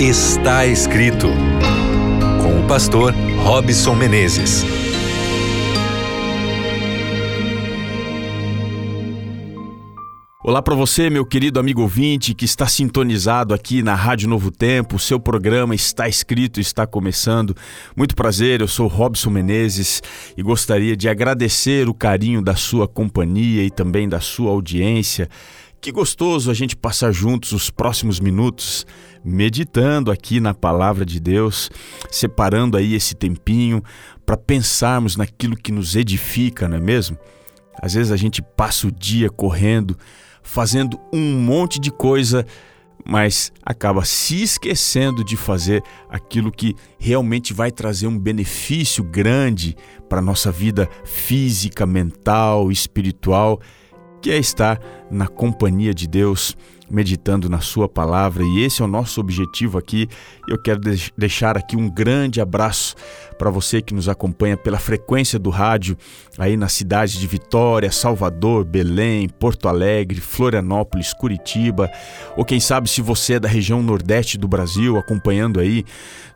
Está 0.00 0.64
escrito 0.64 1.26
com 2.40 2.60
o 2.60 2.68
pastor 2.68 3.12
Robson 3.42 3.96
Menezes. 3.96 4.62
Olá 10.44 10.62
para 10.62 10.76
você, 10.76 11.10
meu 11.10 11.26
querido 11.26 11.58
amigo 11.58 11.82
ouvinte 11.82 12.32
que 12.32 12.44
está 12.44 12.68
sintonizado 12.68 13.52
aqui 13.52 13.82
na 13.82 13.96
Rádio 13.96 14.28
Novo 14.28 14.52
Tempo. 14.52 14.94
O 14.94 15.00
seu 15.00 15.18
programa 15.18 15.74
está 15.74 16.08
escrito, 16.08 16.60
está 16.60 16.86
começando. 16.86 17.56
Muito 17.96 18.14
prazer, 18.14 18.60
eu 18.60 18.68
sou 18.68 18.86
Robson 18.86 19.30
Menezes 19.30 20.00
e 20.36 20.42
gostaria 20.44 20.96
de 20.96 21.08
agradecer 21.08 21.88
o 21.88 21.92
carinho 21.92 22.40
da 22.40 22.54
sua 22.54 22.86
companhia 22.86 23.64
e 23.64 23.70
também 23.70 24.08
da 24.08 24.20
sua 24.20 24.52
audiência. 24.52 25.28
Que 25.80 25.92
gostoso 25.92 26.50
a 26.50 26.54
gente 26.54 26.76
passar 26.76 27.12
juntos 27.12 27.52
os 27.52 27.70
próximos 27.70 28.18
minutos 28.18 28.84
meditando 29.24 30.10
aqui 30.10 30.40
na 30.40 30.52
palavra 30.52 31.06
de 31.06 31.20
Deus, 31.20 31.70
separando 32.10 32.76
aí 32.76 32.94
esse 32.94 33.14
tempinho 33.14 33.82
para 34.26 34.36
pensarmos 34.36 35.16
naquilo 35.16 35.56
que 35.56 35.70
nos 35.70 35.94
edifica, 35.94 36.66
não 36.66 36.78
é 36.78 36.80
mesmo? 36.80 37.16
Às 37.80 37.94
vezes 37.94 38.10
a 38.10 38.16
gente 38.16 38.42
passa 38.42 38.88
o 38.88 38.92
dia 38.92 39.30
correndo, 39.30 39.96
fazendo 40.42 40.98
um 41.12 41.38
monte 41.38 41.78
de 41.78 41.92
coisa, 41.92 42.44
mas 43.06 43.52
acaba 43.62 44.04
se 44.04 44.42
esquecendo 44.42 45.22
de 45.22 45.36
fazer 45.36 45.80
aquilo 46.08 46.50
que 46.50 46.74
realmente 46.98 47.54
vai 47.54 47.70
trazer 47.70 48.08
um 48.08 48.18
benefício 48.18 49.04
grande 49.04 49.76
para 50.08 50.18
a 50.18 50.22
nossa 50.22 50.50
vida 50.50 50.88
física, 51.04 51.86
mental, 51.86 52.72
espiritual 52.72 53.60
que 54.28 54.32
é 54.32 54.36
estar 54.36 54.78
na 55.10 55.26
companhia 55.26 55.94
de 55.94 56.06
Deus, 56.06 56.54
meditando 56.90 57.48
na 57.48 57.62
Sua 57.62 57.88
palavra, 57.88 58.44
e 58.44 58.62
esse 58.62 58.82
é 58.82 58.84
o 58.84 58.88
nosso 58.88 59.22
objetivo 59.22 59.78
aqui. 59.78 60.06
Eu 60.46 60.60
quero 60.60 60.80
deixar 61.16 61.56
aqui 61.56 61.78
um 61.78 61.88
grande 61.88 62.38
abraço 62.38 62.94
para 63.38 63.48
você 63.48 63.80
que 63.80 63.94
nos 63.94 64.06
acompanha 64.06 64.54
pela 64.54 64.78
frequência 64.78 65.38
do 65.38 65.48
rádio, 65.48 65.96
aí 66.36 66.58
nas 66.58 66.74
cidades 66.74 67.14
de 67.14 67.26
Vitória, 67.26 67.90
Salvador, 67.90 68.66
Belém, 68.66 69.30
Porto 69.30 69.66
Alegre, 69.66 70.20
Florianópolis, 70.20 71.14
Curitiba, 71.14 71.90
ou 72.36 72.44
quem 72.44 72.60
sabe 72.60 72.90
se 72.90 73.00
você 73.00 73.34
é 73.34 73.40
da 73.40 73.48
região 73.48 73.82
nordeste 73.82 74.36
do 74.36 74.46
Brasil, 74.46 74.98
acompanhando 74.98 75.58
aí 75.58 75.86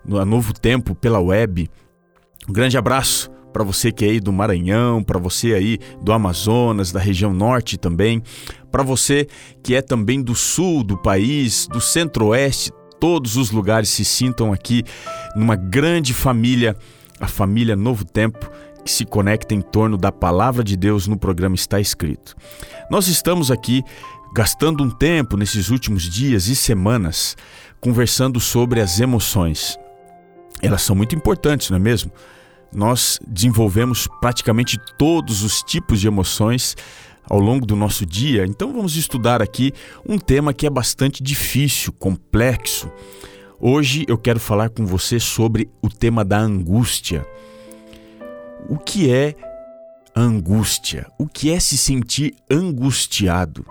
no 0.02 0.24
Novo 0.24 0.54
Tempo 0.54 0.94
pela 0.94 1.20
web. 1.20 1.68
Um 2.48 2.54
grande 2.54 2.78
abraço 2.78 3.30
para 3.52 3.62
você 3.62 3.92
que 3.92 4.04
é 4.04 4.08
aí 4.08 4.20
do 4.20 4.32
Maranhão, 4.32 5.02
para 5.02 5.18
você 5.18 5.54
aí 5.54 5.78
do 6.00 6.12
Amazonas, 6.12 6.90
da 6.90 7.00
região 7.00 7.32
norte 7.32 7.76
também, 7.76 8.22
para 8.70 8.82
você 8.82 9.26
que 9.62 9.74
é 9.74 9.82
também 9.82 10.22
do 10.22 10.34
sul 10.34 10.82
do 10.82 10.96
país, 10.96 11.68
do 11.68 11.80
centro-oeste, 11.80 12.72
todos 12.98 13.36
os 13.36 13.50
lugares 13.50 13.88
se 13.88 14.04
sintam 14.04 14.52
aqui 14.52 14.84
numa 15.36 15.56
grande 15.56 16.14
família, 16.14 16.76
a 17.20 17.26
família 17.26 17.76
Novo 17.76 18.04
Tempo, 18.04 18.50
que 18.84 18.90
se 18.90 19.04
conecta 19.04 19.54
em 19.54 19.60
torno 19.60 19.96
da 19.96 20.10
palavra 20.10 20.64
de 20.64 20.76
Deus 20.76 21.06
no 21.06 21.16
programa 21.16 21.54
Está 21.54 21.80
Escrito. 21.80 22.34
Nós 22.90 23.08
estamos 23.08 23.50
aqui 23.50 23.82
gastando 24.34 24.82
um 24.82 24.90
tempo 24.90 25.36
nesses 25.36 25.68
últimos 25.68 26.04
dias 26.04 26.48
e 26.48 26.56
semanas 26.56 27.36
conversando 27.80 28.40
sobre 28.40 28.80
as 28.80 29.00
emoções. 29.00 29.76
Elas 30.62 30.82
são 30.82 30.94
muito 30.94 31.14
importantes, 31.14 31.70
não 31.70 31.76
é 31.76 31.80
mesmo? 31.80 32.12
Nós 32.74 33.18
desenvolvemos 33.26 34.08
praticamente 34.20 34.78
todos 34.98 35.42
os 35.42 35.62
tipos 35.62 36.00
de 36.00 36.06
emoções 36.06 36.76
ao 37.28 37.38
longo 37.38 37.66
do 37.66 37.76
nosso 37.76 38.04
dia. 38.04 38.44
Então 38.46 38.72
vamos 38.72 38.96
estudar 38.96 39.42
aqui 39.42 39.72
um 40.08 40.18
tema 40.18 40.52
que 40.52 40.66
é 40.66 40.70
bastante 40.70 41.22
difícil, 41.22 41.92
complexo. 41.92 42.90
Hoje 43.60 44.04
eu 44.08 44.18
quero 44.18 44.40
falar 44.40 44.70
com 44.70 44.84
você 44.84 45.20
sobre 45.20 45.70
o 45.80 45.88
tema 45.88 46.24
da 46.24 46.38
angústia. 46.38 47.26
O 48.68 48.76
que 48.76 49.12
é 49.12 49.34
angústia? 50.16 51.06
O 51.18 51.26
que 51.26 51.50
é 51.50 51.60
se 51.60 51.78
sentir 51.78 52.34
angustiado? 52.50 53.64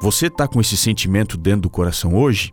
Você 0.00 0.26
está 0.26 0.48
com 0.48 0.60
esse 0.60 0.76
sentimento 0.76 1.36
dentro 1.36 1.62
do 1.62 1.70
coração 1.70 2.14
hoje? 2.14 2.52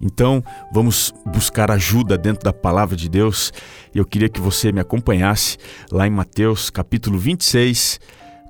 Então, 0.00 0.42
vamos 0.72 1.14
buscar 1.24 1.70
ajuda 1.70 2.18
dentro 2.18 2.44
da 2.44 2.52
palavra 2.52 2.96
de 2.96 3.08
Deus. 3.08 3.52
Eu 3.94 4.04
queria 4.04 4.28
que 4.28 4.40
você 4.40 4.72
me 4.72 4.80
acompanhasse 4.80 5.56
lá 5.90 6.06
em 6.06 6.10
Mateus, 6.10 6.68
capítulo 6.70 7.18
26. 7.18 8.00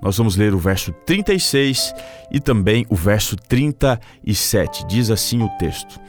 Nós 0.02 0.16
vamos 0.16 0.36
ler 0.36 0.54
o 0.54 0.58
verso 0.58 0.92
36 1.06 1.94
e 2.30 2.40
também 2.40 2.84
o 2.88 2.96
verso 2.96 3.36
37. 3.36 4.86
Diz 4.86 5.10
assim 5.10 5.42
o 5.42 5.48
texto: 5.58 6.00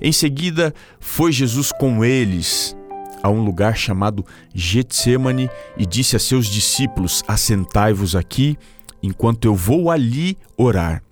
Em 0.00 0.12
seguida, 0.12 0.74
foi 1.00 1.32
Jesus 1.32 1.72
com 1.72 2.04
eles 2.04 2.76
a 3.22 3.30
um 3.30 3.42
lugar 3.42 3.76
chamado 3.76 4.26
Getsemane 4.52 5.48
e 5.76 5.86
disse 5.86 6.16
a 6.16 6.18
seus 6.18 6.46
discípulos: 6.46 7.22
Assentai-vos 7.26 8.14
aqui, 8.14 8.58
enquanto 9.02 9.44
eu 9.44 9.54
vou 9.54 9.90
ali 9.90 10.36
orar. 10.56 11.02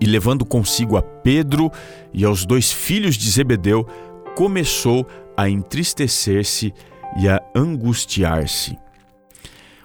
E 0.00 0.06
levando 0.06 0.44
consigo 0.44 0.96
a 0.96 1.02
Pedro 1.02 1.70
e 2.12 2.24
aos 2.24 2.44
dois 2.44 2.72
filhos 2.72 3.16
de 3.16 3.30
Zebedeu, 3.30 3.86
começou 4.34 5.06
a 5.36 5.48
entristecer-se 5.48 6.74
e 7.18 7.28
a 7.28 7.40
angustiar-se. 7.54 8.78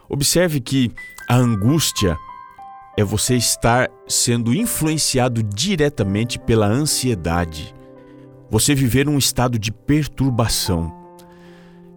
Observe 0.10 0.60
que 0.60 0.92
a 1.30 1.36
angústia 1.36 2.18
é 2.98 3.04
você 3.04 3.36
estar 3.36 3.90
sendo 4.08 4.54
influenciado 4.54 5.44
diretamente 5.44 6.40
pela 6.40 6.68
ansiedade. 6.68 7.74
Você 8.50 8.76
viver 8.76 9.10
um 9.10 9.18
estado 9.18 9.58
de 9.58 9.72
perturbação. 9.72 10.94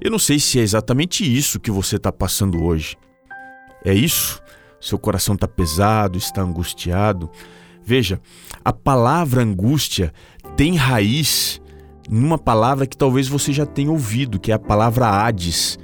Eu 0.01 0.11
não 0.11 0.19
sei 0.19 0.39
se 0.39 0.59
é 0.59 0.63
exatamente 0.63 1.25
isso 1.25 1.61
que 1.61 1.71
você 1.71 1.97
está 1.97 2.11
passando 2.11 2.63
hoje. 2.65 2.97
É 3.85 3.93
isso? 3.93 4.41
Seu 4.81 4.99
coração 4.99 5.35
está 5.35 5.47
pesado, 5.47 6.19
está 6.19 6.41
angustiado. 6.43 7.31
Veja, 7.89 8.21
a 8.63 8.71
palavra 8.71 9.43
angústia 9.43 10.13
tem 10.59 10.77
raiz 10.77 11.59
numa 12.07 12.37
palavra 12.37 12.87
que 12.87 12.95
talvez 12.95 13.29
você 13.29 13.51
já 13.51 13.65
tenha 13.65 13.91
ouvido, 13.91 14.39
que 14.39 14.53
é 14.53 14.55
a 14.55 14.59
palavra 14.59 15.09
Hades, 15.09 15.79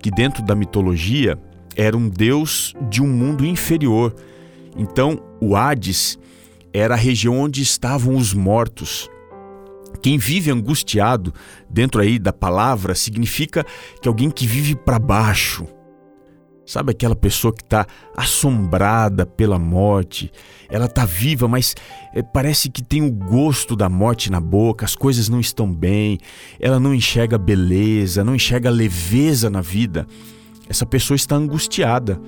que 0.00 0.10
dentro 0.10 0.42
da 0.42 0.54
mitologia 0.54 1.38
era 1.76 1.94
um 1.94 2.08
deus 2.08 2.72
de 2.88 3.02
um 3.02 3.06
mundo 3.06 3.44
inferior. 3.44 4.14
Então, 4.74 5.20
o 5.38 5.54
Hades 5.54 6.18
era 6.72 6.94
a 6.94 6.96
região 6.96 7.38
onde 7.38 7.60
estavam 7.60 8.16
os 8.16 8.32
mortos. 8.32 9.10
Quem 10.00 10.16
vive 10.16 10.50
angustiado 10.50 11.34
dentro 11.68 12.00
aí 12.00 12.18
da 12.18 12.32
palavra 12.32 12.94
significa 12.94 13.66
que 14.00 14.08
alguém 14.08 14.30
que 14.30 14.46
vive 14.46 14.74
para 14.74 14.98
baixo, 14.98 15.66
Sabe 16.66 16.92
aquela 16.92 17.14
pessoa 17.14 17.52
que 17.52 17.62
está 17.62 17.86
assombrada 18.16 19.26
pela 19.26 19.58
morte? 19.58 20.32
Ela 20.70 20.86
está 20.86 21.04
viva, 21.04 21.46
mas 21.46 21.74
é, 22.14 22.22
parece 22.22 22.70
que 22.70 22.82
tem 22.82 23.02
o 23.02 23.12
gosto 23.12 23.76
da 23.76 23.88
morte 23.88 24.30
na 24.30 24.40
boca, 24.40 24.84
as 24.84 24.96
coisas 24.96 25.28
não 25.28 25.38
estão 25.38 25.70
bem, 25.70 26.18
ela 26.58 26.80
não 26.80 26.94
enxerga 26.94 27.36
beleza, 27.36 28.24
não 28.24 28.34
enxerga 28.34 28.70
leveza 28.70 29.50
na 29.50 29.60
vida. 29.60 30.06
Essa 30.66 30.86
pessoa 30.86 31.16
está 31.16 31.36
angustiada. 31.36 32.18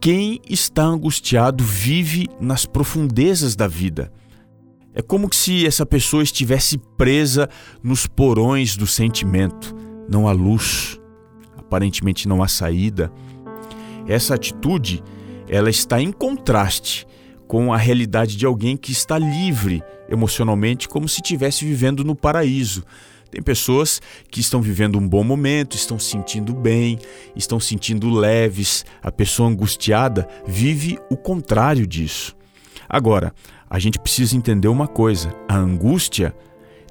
Quem 0.00 0.40
está 0.48 0.84
angustiado 0.84 1.62
vive 1.62 2.26
nas 2.40 2.64
profundezas 2.64 3.54
da 3.54 3.68
vida. 3.68 4.10
É 4.94 5.02
como 5.02 5.32
se 5.32 5.66
essa 5.66 5.84
pessoa 5.84 6.22
estivesse 6.22 6.78
presa 6.96 7.46
nos 7.82 8.06
porões 8.06 8.74
do 8.74 8.86
sentimento. 8.86 9.76
Não 10.08 10.26
há 10.26 10.32
luz, 10.32 10.98
aparentemente 11.58 12.26
não 12.26 12.42
há 12.42 12.48
saída 12.48 13.12
essa 14.06 14.34
atitude, 14.34 15.02
ela 15.48 15.70
está 15.70 16.00
em 16.00 16.12
contraste 16.12 17.06
com 17.46 17.72
a 17.72 17.76
realidade 17.76 18.36
de 18.36 18.46
alguém 18.46 18.76
que 18.76 18.92
está 18.92 19.18
livre 19.18 19.82
emocionalmente, 20.08 20.88
como 20.88 21.08
se 21.08 21.16
estivesse 21.16 21.64
vivendo 21.64 22.04
no 22.04 22.14
paraíso. 22.14 22.84
Tem 23.30 23.40
pessoas 23.40 24.00
que 24.30 24.40
estão 24.40 24.60
vivendo 24.60 24.98
um 24.98 25.08
bom 25.08 25.22
momento, 25.22 25.76
estão 25.76 25.98
sentindo 25.98 26.52
bem, 26.52 26.98
estão 27.36 27.60
sentindo 27.60 28.10
leves. 28.10 28.84
A 29.02 29.12
pessoa 29.12 29.48
angustiada 29.48 30.28
vive 30.46 30.98
o 31.08 31.16
contrário 31.16 31.86
disso. 31.86 32.36
Agora, 32.88 33.32
a 33.68 33.78
gente 33.78 34.00
precisa 34.00 34.36
entender 34.36 34.66
uma 34.66 34.88
coisa: 34.88 35.32
a 35.48 35.56
angústia 35.56 36.34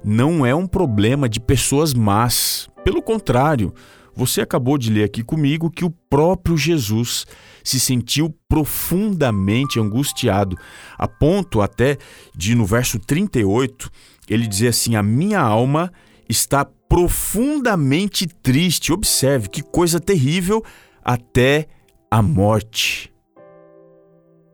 não 0.02 0.46
é 0.46 0.54
um 0.54 0.66
problema 0.66 1.28
de 1.28 1.38
pessoas 1.38 1.92
más. 1.92 2.70
Pelo 2.82 3.02
contrário, 3.02 3.74
você 4.20 4.42
acabou 4.42 4.76
de 4.76 4.90
ler 4.90 5.04
aqui 5.04 5.24
comigo 5.24 5.70
que 5.70 5.82
o 5.82 5.88
próprio 5.88 6.54
Jesus 6.54 7.24
se 7.64 7.80
sentiu 7.80 8.28
profundamente 8.46 9.80
angustiado, 9.80 10.58
a 10.98 11.08
ponto 11.08 11.62
até 11.62 11.96
de, 12.36 12.54
no 12.54 12.66
verso 12.66 12.98
38, 12.98 13.90
ele 14.28 14.46
dizer 14.46 14.68
assim: 14.68 14.94
A 14.94 15.02
minha 15.02 15.40
alma 15.40 15.90
está 16.28 16.66
profundamente 16.66 18.26
triste. 18.26 18.92
Observe 18.92 19.48
que 19.48 19.62
coisa 19.62 19.98
terrível, 19.98 20.62
até 21.02 21.66
a 22.10 22.20
morte. 22.20 23.10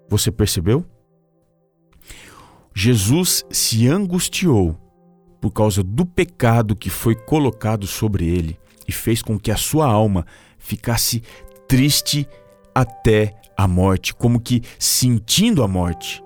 Você 0.08 0.30
percebeu? 0.30 0.86
Jesus 2.72 3.44
se 3.50 3.88
angustiou 3.88 4.78
por 5.40 5.50
causa 5.50 5.82
do 5.82 6.06
pecado 6.06 6.76
que 6.76 6.88
foi 6.88 7.16
colocado 7.16 7.84
sobre 7.84 8.28
ele 8.28 8.56
e 8.88 8.93
fez 8.93 9.23
com 9.23 9.38
que 9.38 9.50
a 9.50 9.56
sua 9.56 9.87
alma 9.87 10.27
ficasse 10.59 11.23
triste 11.69 12.29
até 12.75 13.35
a 13.56 13.67
morte, 13.67 14.15
como 14.15 14.41
que 14.41 14.62
sentindo 14.79 15.62
a 15.62 15.69
morte. 15.69 16.23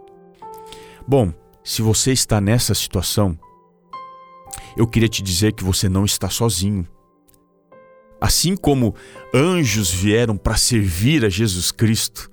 Bom, 1.07 1.33
se 1.63 1.83
você 1.83 2.13
está 2.13 2.41
nessa 2.41 2.75
situação, 2.75 3.39
eu 4.77 4.87
queria 4.87 5.09
te 5.09 5.23
dizer 5.23 5.53
que 5.53 5.65
você 5.65 5.89
não 5.89 6.05
está 6.05 6.29
sozinho. 6.29 6.87
Assim 8.21 8.57
como 8.57 8.95
anjos 9.35 9.91
vieram 9.91 10.37
para 10.37 10.57
servir 10.57 11.25
a 11.25 11.29
Jesus 11.29 11.71
Cristo, 11.71 12.31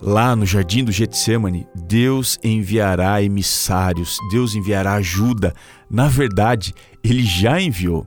lá 0.00 0.36
no 0.36 0.46
jardim 0.46 0.84
do 0.84 0.92
Getsemane, 0.92 1.66
Deus 1.74 2.38
enviará 2.44 3.22
emissários, 3.22 4.18
Deus 4.30 4.54
enviará 4.54 4.94
ajuda. 4.94 5.54
Na 5.90 6.06
verdade, 6.06 6.72
ele 7.02 7.24
já 7.24 7.60
enviou. 7.60 8.06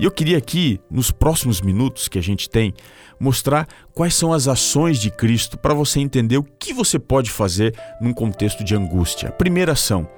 E 0.00 0.04
eu 0.04 0.10
queria 0.10 0.38
aqui, 0.38 0.80
nos 0.90 1.10
próximos 1.10 1.60
minutos 1.60 2.08
que 2.08 2.18
a 2.18 2.22
gente 2.22 2.48
tem, 2.48 2.72
mostrar 3.20 3.68
quais 3.92 4.14
são 4.14 4.32
as 4.32 4.48
ações 4.48 4.98
de 4.98 5.10
Cristo 5.10 5.58
para 5.58 5.74
você 5.74 6.00
entender 6.00 6.38
o 6.38 6.42
que 6.42 6.72
você 6.72 6.98
pode 6.98 7.30
fazer 7.30 7.78
num 8.00 8.14
contexto 8.14 8.64
de 8.64 8.74
angústia. 8.74 9.30
primeira 9.30 9.72
ação: 9.72 10.08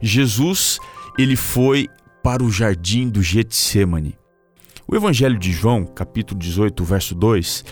Jesus, 0.00 0.78
ele 1.18 1.34
foi 1.34 1.88
para 2.22 2.44
o 2.44 2.50
jardim 2.50 3.08
do 3.08 3.20
Getsemane. 3.20 4.16
O 4.86 4.94
Evangelho 4.94 5.36
de 5.36 5.50
João, 5.50 5.84
capítulo 5.84 6.38
18, 6.38 6.84
verso 6.84 7.12
2, 7.16 7.64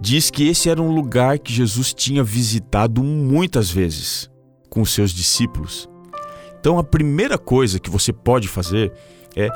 diz 0.00 0.30
que 0.30 0.48
esse 0.48 0.70
era 0.70 0.80
um 0.80 0.90
lugar 0.90 1.38
que 1.38 1.52
Jesus 1.52 1.92
tinha 1.92 2.24
visitado 2.24 3.04
muitas 3.04 3.70
vezes 3.70 4.30
com 4.70 4.80
os 4.80 4.94
seus 4.94 5.12
discípulos. 5.12 5.86
Então, 6.58 6.78
a 6.78 6.84
primeira 6.84 7.36
coisa 7.36 7.78
que 7.78 7.90
você 7.90 8.10
pode 8.10 8.48
fazer 8.48 8.90
é 9.36 9.48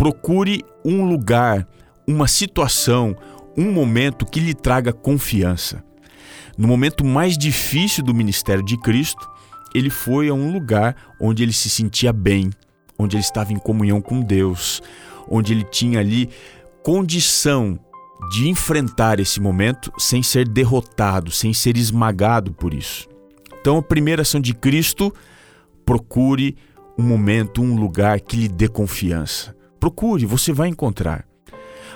procure 0.00 0.64
um 0.82 1.04
lugar, 1.04 1.68
uma 2.08 2.26
situação, 2.26 3.14
um 3.54 3.70
momento 3.70 4.24
que 4.24 4.40
lhe 4.40 4.54
traga 4.54 4.94
confiança. 4.94 5.84
No 6.56 6.66
momento 6.66 7.04
mais 7.04 7.36
difícil 7.36 8.02
do 8.02 8.14
ministério 8.14 8.64
de 8.64 8.78
Cristo, 8.78 9.28
ele 9.74 9.90
foi 9.90 10.30
a 10.30 10.32
um 10.32 10.50
lugar 10.50 10.96
onde 11.20 11.42
ele 11.42 11.52
se 11.52 11.68
sentia 11.68 12.14
bem, 12.14 12.48
onde 12.98 13.14
ele 13.14 13.22
estava 13.22 13.52
em 13.52 13.58
comunhão 13.58 14.00
com 14.00 14.22
Deus, 14.22 14.80
onde 15.28 15.52
ele 15.52 15.64
tinha 15.64 16.00
ali 16.00 16.30
condição 16.82 17.78
de 18.30 18.48
enfrentar 18.48 19.20
esse 19.20 19.38
momento 19.38 19.92
sem 19.98 20.22
ser 20.22 20.48
derrotado, 20.48 21.30
sem 21.30 21.52
ser 21.52 21.76
esmagado 21.76 22.54
por 22.54 22.72
isso. 22.72 23.06
Então, 23.60 23.76
a 23.76 23.82
primeira 23.82 24.22
ação 24.22 24.40
de 24.40 24.54
Cristo, 24.54 25.14
procure 25.84 26.56
um 26.98 27.02
momento, 27.02 27.60
um 27.60 27.76
lugar 27.76 28.18
que 28.18 28.38
lhe 28.38 28.48
dê 28.48 28.66
confiança. 28.66 29.59
Procure, 29.80 30.26
você 30.26 30.52
vai 30.52 30.68
encontrar. 30.68 31.24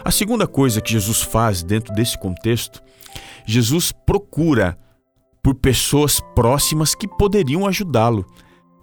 A 0.03 0.11
segunda 0.11 0.47
coisa 0.47 0.81
que 0.81 0.93
Jesus 0.93 1.23
faz 1.23 1.63
dentro 1.63 1.95
desse 1.95 2.19
contexto, 2.19 2.83
Jesus 3.47 3.93
procura 3.93 4.77
por 5.43 5.55
pessoas 5.55 6.21
próximas 6.35 6.95
que 6.95 7.07
poderiam 7.07 7.67
ajudá-lo. 7.67 8.27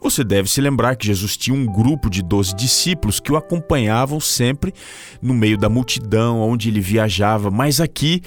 Você 0.01 0.23
deve 0.23 0.49
se 0.49 0.61
lembrar 0.61 0.95
que 0.95 1.07
Jesus 1.07 1.35
tinha 1.35 1.55
um 1.55 1.65
grupo 1.65 2.09
de 2.09 2.23
doze 2.23 2.55
discípulos 2.55 3.19
que 3.19 3.31
o 3.31 3.35
acompanhavam 3.35 4.19
sempre 4.19 4.73
no 5.21 5.33
meio 5.33 5.57
da 5.57 5.69
multidão 5.69 6.39
onde 6.39 6.69
ele 6.69 6.79
viajava, 6.79 7.51
mas 7.51 7.79
aqui 7.79 8.21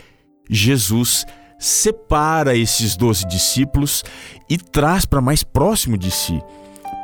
Jesus 0.50 1.25
separa 1.59 2.56
esses 2.56 2.97
doze 2.97 3.26
discípulos 3.26 4.05
e 4.49 4.59
traz 4.59 5.05
para 5.05 5.21
mais 5.21 5.43
próximo 5.43 5.97
de 5.97 6.11
si, 6.11 6.41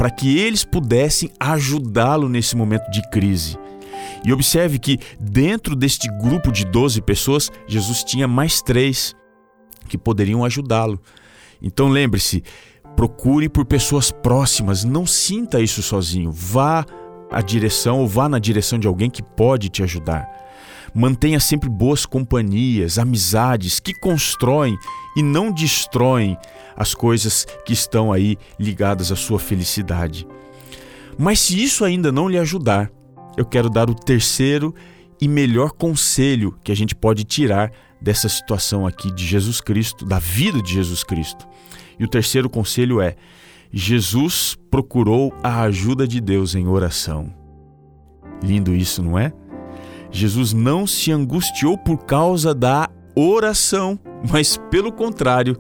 para 0.01 0.11
que 0.11 0.39
eles 0.39 0.65
pudessem 0.65 1.31
ajudá-lo 1.39 2.27
nesse 2.27 2.57
momento 2.57 2.91
de 2.91 3.03
crise. 3.11 3.59
E 4.25 4.33
observe 4.33 4.79
que 4.79 4.99
dentro 5.21 5.77
deste 5.77 6.09
grupo 6.09 6.51
de 6.51 6.65
doze 6.65 7.03
pessoas, 7.03 7.53
Jesus 7.67 8.03
tinha 8.03 8.27
mais 8.27 8.63
três 8.63 9.15
que 9.91 9.99
poderiam 9.99 10.43
ajudá-lo. 10.43 10.99
Então 11.61 11.87
lembre-se, 11.91 12.43
Procure 12.97 13.47
por 13.51 13.67
pessoas 13.67 14.11
próximas, 14.11 14.85
não 14.85 15.05
sinta 15.07 15.61
isso 15.61 15.83
sozinho. 15.83 16.33
Vá 16.33 16.87
à 17.31 17.43
direção 17.43 17.99
ou 17.99 18.09
vá 18.09 18.27
na 18.27 18.39
direção 18.39 18.79
de 18.79 18.87
alguém 18.87 19.11
que 19.11 19.23
pode 19.23 19.69
te 19.69 19.83
ajudar. 19.83 20.27
Mantenha 20.95 21.39
sempre 21.39 21.69
boas 21.69 22.07
companhias, 22.07 22.99
amizades 22.99 23.79
que 23.79 23.93
constroem 23.93 24.75
e 25.17 25.23
não 25.23 25.51
destroem 25.51 26.37
as 26.77 26.95
coisas 26.95 27.47
que 27.65 27.73
estão 27.73 28.13
aí 28.13 28.37
ligadas 28.59 29.13
à 29.13 29.17
sua 29.17 29.39
felicidade. 29.39 30.27
Mas 31.19 31.41
se 31.41 31.63
isso 31.63 31.85
ainda 31.85 32.11
não 32.11 32.29
lhe 32.29 32.39
ajudar, 32.39 32.91
eu 33.37 33.45
quero 33.45 33.69
dar 33.69 33.91
o 33.91 33.95
terceiro 33.95 34.75
e 35.21 35.29
melhor 35.29 35.73
conselho 35.73 36.55
que 36.65 36.73
a 36.73 36.75
gente 36.75 36.95
pode 36.95 37.25
tirar 37.25 37.71
dessa 38.01 38.29
situação 38.29 38.87
aqui 38.87 39.13
de 39.13 39.27
Jesus 39.27 39.61
Cristo, 39.61 40.07
da 40.07 40.19
vida 40.19 40.63
de 40.63 40.73
Jesus 40.73 41.05
Cristo. 41.05 41.47
E 41.99 42.05
o 42.05 42.09
terceiro 42.09 42.49
conselho 42.49 43.01
é: 43.01 43.17
Jesus 43.71 44.57
procurou 44.71 45.33
a 45.43 45.61
ajuda 45.63 46.09
de 46.09 46.21
Deus 46.21 46.55
em 46.55 46.67
oração. 46.67 47.33
Lindo 48.43 48.75
isso, 48.75 49.03
não 49.03 49.19
é? 49.19 49.33
Jesus 50.11 50.53
não 50.53 50.87
se 50.87 51.13
angustiou 51.13 51.77
por 51.77 51.99
causa 51.99 52.55
da 52.55 52.89
oração, 53.15 53.99
mas 54.29 54.57
pelo 54.71 54.93
contrário, 54.93 55.57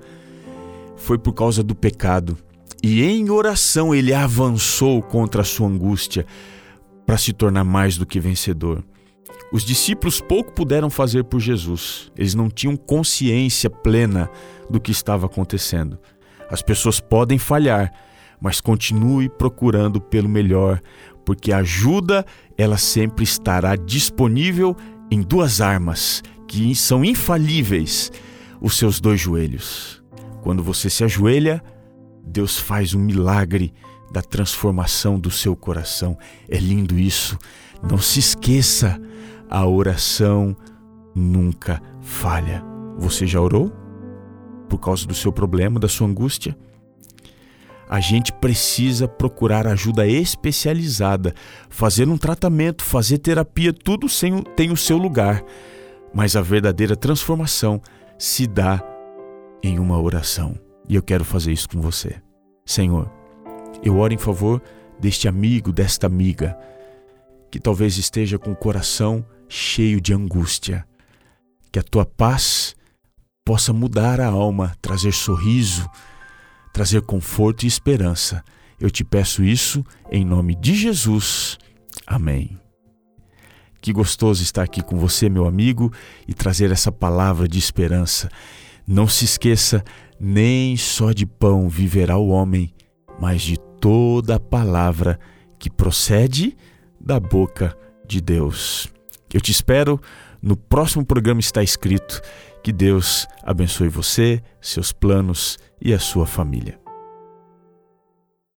foi 0.96 1.18
por 1.18 1.32
causa 1.32 1.62
do 1.62 1.74
pecado. 1.74 2.36
E 2.82 3.02
em 3.02 3.30
oração 3.30 3.94
ele 3.94 4.12
avançou 4.12 5.02
contra 5.02 5.42
a 5.42 5.44
sua 5.44 5.68
angústia 5.68 6.26
para 7.04 7.18
se 7.18 7.32
tornar 7.32 7.64
mais 7.64 7.98
do 7.98 8.06
que 8.06 8.20
vencedor. 8.20 8.82
Os 9.52 9.64
discípulos 9.64 10.20
pouco 10.20 10.52
puderam 10.52 10.88
fazer 10.88 11.24
por 11.24 11.40
Jesus, 11.40 12.12
eles 12.16 12.34
não 12.34 12.48
tinham 12.48 12.76
consciência 12.76 13.68
plena 13.68 14.30
do 14.70 14.80
que 14.80 14.92
estava 14.92 15.26
acontecendo. 15.26 15.98
As 16.48 16.62
pessoas 16.62 17.00
podem 17.00 17.36
falhar, 17.36 17.92
mas 18.40 18.60
continue 18.60 19.28
procurando 19.28 20.00
pelo 20.00 20.28
melhor, 20.28 20.80
porque 21.24 21.52
a 21.52 21.58
ajuda 21.58 22.24
ela 22.56 22.76
sempre 22.76 23.24
estará 23.24 23.74
disponível 23.74 24.76
em 25.10 25.20
duas 25.20 25.60
armas 25.60 26.22
que 26.46 26.74
são 26.74 27.04
infalíveis: 27.04 28.10
os 28.60 28.76
seus 28.76 29.00
dois 29.00 29.20
joelhos. 29.20 30.02
Quando 30.42 30.62
você 30.62 30.88
se 30.90 31.04
ajoelha, 31.04 31.62
Deus 32.24 32.58
faz 32.58 32.94
um 32.94 33.00
milagre 33.00 33.72
da 34.12 34.22
transformação 34.22 35.18
do 35.18 35.30
seu 35.30 35.54
coração. 35.54 36.18
É 36.48 36.58
lindo 36.58 36.98
isso. 36.98 37.38
Não 37.82 37.98
se 37.98 38.18
esqueça, 38.18 39.00
a 39.48 39.66
oração 39.66 40.56
nunca 41.14 41.80
falha. 42.00 42.62
Você 42.98 43.26
já 43.26 43.40
orou? 43.40 43.80
por 44.70 44.78
causa 44.78 45.04
do 45.04 45.14
seu 45.14 45.32
problema, 45.32 45.80
da 45.80 45.88
sua 45.88 46.06
angústia, 46.06 46.56
a 47.88 47.98
gente 47.98 48.32
precisa 48.32 49.08
procurar 49.08 49.66
ajuda 49.66 50.06
especializada, 50.06 51.34
fazer 51.68 52.08
um 52.08 52.16
tratamento, 52.16 52.84
fazer 52.84 53.18
terapia, 53.18 53.72
tudo 53.72 54.06
tem 54.54 54.70
o 54.70 54.76
seu 54.76 54.96
lugar. 54.96 55.42
Mas 56.14 56.36
a 56.36 56.40
verdadeira 56.40 56.94
transformação 56.94 57.82
se 58.20 58.46
dá 58.46 58.84
em 59.62 59.78
uma 59.78 59.98
oração. 59.98 60.54
E 60.86 60.94
eu 60.94 61.02
quero 61.02 61.24
fazer 61.24 61.52
isso 61.52 61.70
com 61.70 61.80
você. 61.80 62.20
Senhor, 62.66 63.10
eu 63.82 63.96
oro 63.96 64.12
em 64.12 64.18
favor 64.18 64.62
deste 65.00 65.26
amigo, 65.26 65.72
desta 65.72 66.06
amiga, 66.06 66.56
que 67.50 67.58
talvez 67.58 67.96
esteja 67.96 68.38
com 68.38 68.52
o 68.52 68.56
coração 68.56 69.24
cheio 69.48 70.02
de 70.02 70.12
angústia. 70.12 70.86
Que 71.72 71.78
a 71.78 71.82
tua 71.82 72.04
paz 72.04 72.76
possa 73.42 73.72
mudar 73.72 74.20
a 74.20 74.26
alma, 74.26 74.76
trazer 74.82 75.12
sorriso, 75.12 75.88
trazer 76.74 77.00
conforto 77.00 77.64
e 77.64 77.68
esperança. 77.68 78.44
Eu 78.78 78.90
te 78.90 79.02
peço 79.02 79.42
isso 79.42 79.82
em 80.10 80.26
nome 80.26 80.54
de 80.54 80.74
Jesus. 80.74 81.56
Amém. 82.06 82.60
Que 83.80 83.92
gostoso 83.92 84.42
estar 84.42 84.62
aqui 84.62 84.82
com 84.82 84.96
você, 84.98 85.28
meu 85.28 85.46
amigo, 85.46 85.92
e 86.28 86.34
trazer 86.34 86.70
essa 86.70 86.92
palavra 86.92 87.48
de 87.48 87.58
esperança. 87.58 88.28
Não 88.86 89.08
se 89.08 89.24
esqueça, 89.24 89.82
nem 90.18 90.76
só 90.76 91.12
de 91.12 91.24
pão 91.24 91.68
viverá 91.68 92.16
o 92.16 92.28
homem, 92.28 92.74
mas 93.20 93.42
de 93.42 93.58
toda 93.80 94.36
a 94.36 94.40
palavra 94.40 95.18
que 95.58 95.70
procede 95.70 96.56
da 97.00 97.18
boca 97.18 97.76
de 98.06 98.20
Deus. 98.20 98.88
Eu 99.32 99.40
te 99.40 99.50
espero 99.50 100.00
no 100.42 100.56
próximo 100.56 101.04
programa 101.04 101.40
está 101.40 101.62
escrito 101.62 102.20
que 102.62 102.72
Deus 102.72 103.26
abençoe 103.42 103.88
você, 103.88 104.42
seus 104.60 104.90
planos 104.90 105.58
e 105.80 105.92
a 105.92 105.98
sua 105.98 106.26
família. 106.26 106.79